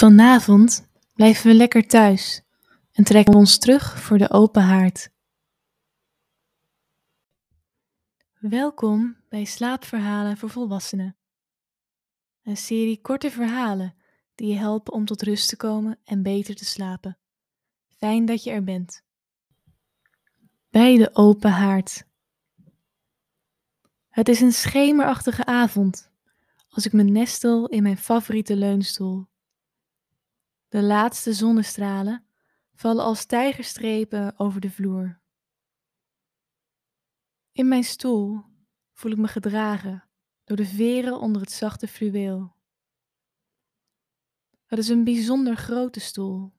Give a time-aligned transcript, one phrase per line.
[0.00, 2.42] Vanavond blijven we lekker thuis
[2.92, 5.10] en trekken ons terug voor de open haard.
[8.38, 11.16] Welkom bij Slaapverhalen voor Volwassenen.
[12.42, 13.94] Een serie korte verhalen
[14.34, 17.18] die je helpen om tot rust te komen en beter te slapen.
[17.88, 19.02] Fijn dat je er bent.
[20.70, 22.04] Bij de open haard.
[24.08, 26.10] Het is een schemerachtige avond
[26.68, 29.29] als ik me nestel in mijn favoriete leunstoel.
[30.70, 32.24] De laatste zonnestralen
[32.74, 35.20] vallen als tijgerstrepen over de vloer.
[37.52, 38.44] In mijn stoel
[38.92, 40.08] voel ik me gedragen
[40.44, 42.56] door de veren onder het zachte fluweel.
[44.64, 46.52] Het is een bijzonder grote stoel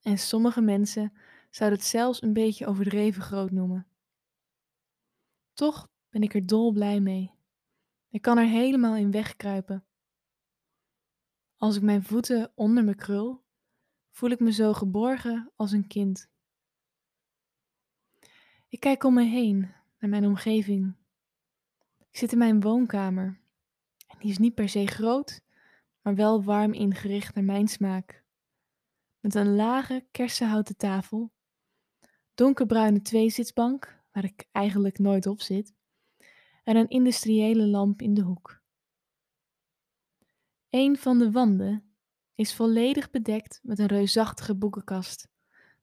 [0.00, 1.12] en sommige mensen
[1.50, 3.86] zouden het zelfs een beetje overdreven groot noemen.
[5.52, 7.34] Toch ben ik er dol blij mee.
[8.08, 9.86] Ik kan er helemaal in wegkruipen.
[11.56, 13.41] Als ik mijn voeten onder me krul,
[14.12, 16.30] voel ik me zo geborgen als een kind.
[18.68, 19.58] Ik kijk om me heen
[19.98, 20.96] naar mijn omgeving.
[22.10, 23.40] Ik zit in mijn woonkamer.
[24.06, 25.42] En die is niet per se groot,
[26.00, 28.24] maar wel warm ingericht naar mijn smaak.
[29.20, 31.32] Met een lage kersenhouten tafel,
[32.34, 35.74] donkerbruine tweezitsbank, waar ik eigenlijk nooit op zit,
[36.64, 38.60] en een industriële lamp in de hoek.
[40.70, 41.91] Een van de wanden
[42.34, 45.28] is volledig bedekt met een reusachtige boekenkast,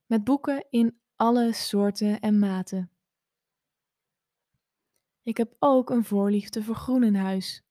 [0.05, 2.91] met boeken in alle soorten en maten.
[5.23, 7.63] Ik heb ook een voorliefde voor groen in huis.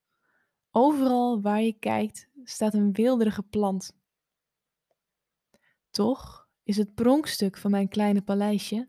[0.70, 3.96] Overal waar je kijkt staat een weelderige plant.
[5.90, 8.88] Toch is het pronkstuk van mijn kleine paleisje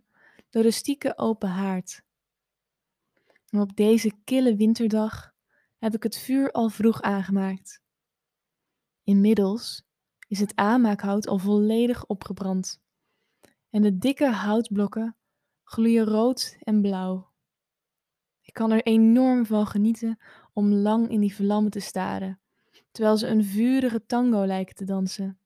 [0.50, 2.04] de rustieke open haard.
[3.50, 5.34] En op deze kille winterdag
[5.78, 7.82] heb ik het vuur al vroeg aangemaakt.
[9.04, 9.89] Inmiddels
[10.30, 12.82] is het aanmaakhout al volledig opgebrand
[13.70, 15.16] en de dikke houtblokken
[15.64, 17.32] gloeien rood en blauw.
[18.42, 20.20] Ik kan er enorm van genieten
[20.54, 22.42] om lang in die vlammen te staren,
[22.92, 25.40] terwijl ze een vurige tango lijken te dansen.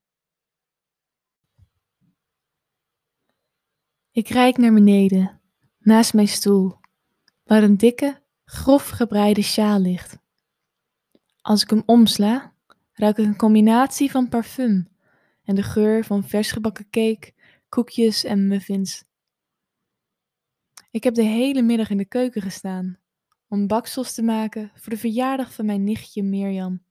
[4.10, 5.40] Ik kijk naar beneden,
[5.78, 6.78] naast mijn stoel,
[7.44, 10.18] waar een dikke, grof gebreide sjaal ligt.
[11.40, 12.53] Als ik hem omsla,
[12.94, 14.88] ruik ik een combinatie van parfum
[15.44, 17.32] en de geur van versgebakken cake,
[17.68, 19.04] koekjes en muffins.
[20.90, 22.98] Ik heb de hele middag in de keuken gestaan
[23.48, 26.84] om baksels te maken voor de verjaardag van mijn nichtje Mirjam.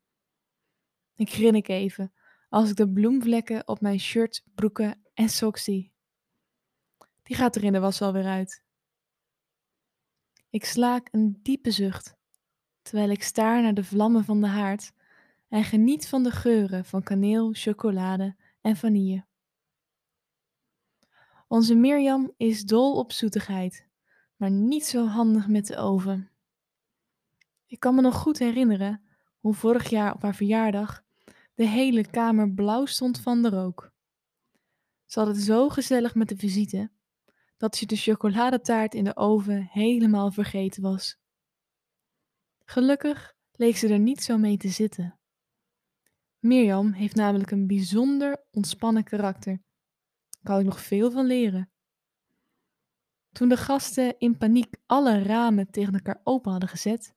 [1.16, 2.14] Ik grinnik even
[2.50, 5.92] als ik de bloemvlekken op mijn shirt, broeken en sok zie.
[7.24, 8.64] Die gaat er in de was alweer uit.
[10.50, 12.16] Ik slaak een diepe zucht
[12.82, 14.94] terwijl ik staar naar de vlammen van de haard
[15.54, 19.26] en geniet van de geuren van kaneel, chocolade en vanille.
[21.48, 23.88] Onze Mirjam is dol op zoetigheid,
[24.36, 26.30] maar niet zo handig met de oven.
[27.66, 29.02] Ik kan me nog goed herinneren
[29.40, 31.04] hoe vorig jaar op haar verjaardag
[31.56, 33.92] de hele kamer blauw stond van de rook.
[35.06, 36.92] Ze had het zo gezellig met de visite
[37.58, 41.18] dat ze de chocoladetaart in de oven helemaal vergeten was.
[42.66, 45.18] Gelukkig leek ze er niet zo mee te zitten.
[46.44, 49.62] Mirjam heeft namelijk een bijzonder ontspannen karakter.
[50.30, 51.72] Daar kan ik nog veel van leren.
[53.32, 57.14] Toen de gasten in paniek alle ramen tegen elkaar open hadden gezet,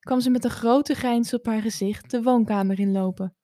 [0.00, 3.36] kwam ze met een grote grijns op haar gezicht de woonkamer inlopen.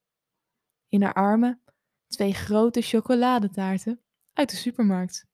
[0.89, 1.63] In haar armen
[2.09, 4.01] twee grote chocoladetaarten
[4.33, 5.27] uit de supermarkt.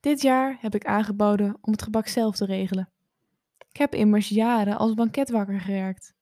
[0.00, 2.92] Dit jaar heb ik aangeboden om het gebak zelf te regelen.
[3.68, 6.15] Ik heb immers jaren als banketwakker gewerkt.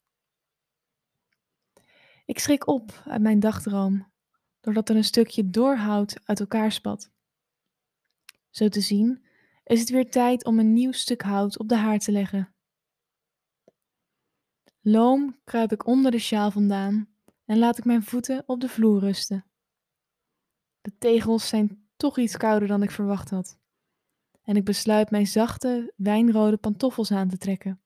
[2.24, 4.12] Ik schrik op uit mijn dagdroom,
[4.60, 7.12] doordat er een stukje doorhout uit elkaar spat.
[8.50, 9.24] Zo te zien
[9.64, 12.54] is het weer tijd om een nieuw stuk hout op de haard te leggen.
[14.80, 17.08] Loom kruip ik onder de sjaal vandaan
[17.44, 19.44] en laat ik mijn voeten op de vloer rusten.
[20.80, 23.58] De tegels zijn toch iets kouder dan ik verwacht had.
[24.42, 27.83] En ik besluit mijn zachte, wijnrode pantoffels aan te trekken.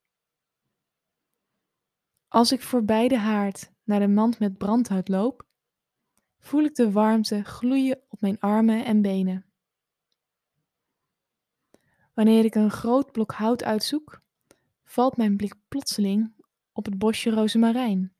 [2.28, 5.46] Als ik voorbij de haard naar de mand met brandhout loop,
[6.38, 9.44] voel ik de warmte gloeien op mijn armen en benen.
[12.14, 14.22] Wanneer ik een groot blok hout uitzoek,
[14.84, 16.34] valt mijn blik plotseling
[16.72, 18.12] op het bosje rozemarijn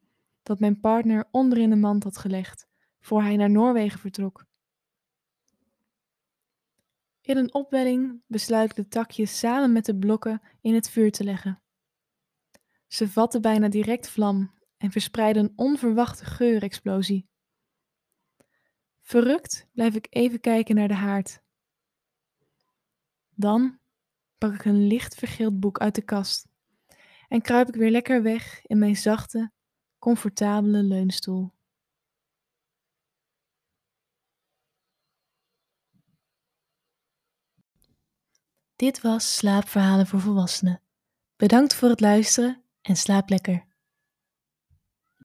[0.43, 2.67] dat mijn partner onder in de mand had gelegd
[3.01, 4.47] voor hij naar Noorwegen vertrok.
[7.21, 11.25] In een opwelling besluit ik de takjes samen met de blokken in het vuur te
[11.25, 11.63] leggen.
[12.89, 17.29] Ze vatten bijna direct vlam en verspreidde een onverwachte geurexplosie.
[19.03, 21.43] Verrukt blijf ik even kijken naar de haard.
[23.35, 23.79] Dan
[24.39, 26.49] pak ik een licht vergeeld boek uit de kast
[27.29, 29.53] en kruip ik weer lekker weg in mijn zachte,
[29.99, 31.57] comfortabele leunstoel.
[38.77, 40.83] Dit was Slaapverhalen voor Volwassenen.
[41.37, 43.68] Bedankt voor het luisteren en slaap lekker.